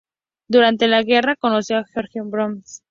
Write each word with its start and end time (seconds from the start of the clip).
Durante 0.49 0.87
la 0.87 1.03
guerra 1.03 1.35
conoció 1.35 1.77
a 1.77 1.85
George 1.85 2.21
Orwell. 2.21 2.63